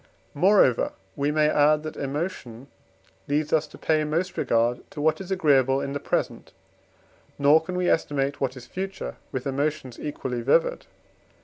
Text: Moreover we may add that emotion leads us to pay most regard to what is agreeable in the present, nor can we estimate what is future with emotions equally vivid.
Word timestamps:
Moreover 0.33 0.93
we 1.15 1.29
may 1.29 1.47
add 1.47 1.83
that 1.83 1.95
emotion 1.95 2.65
leads 3.27 3.53
us 3.53 3.67
to 3.67 3.77
pay 3.77 4.03
most 4.03 4.35
regard 4.35 4.81
to 4.89 4.99
what 4.99 5.21
is 5.21 5.29
agreeable 5.29 5.79
in 5.79 5.93
the 5.93 5.99
present, 5.99 6.53
nor 7.37 7.61
can 7.63 7.75
we 7.75 7.87
estimate 7.87 8.41
what 8.41 8.57
is 8.57 8.65
future 8.65 9.17
with 9.31 9.45
emotions 9.45 9.99
equally 9.99 10.41
vivid. 10.41 10.87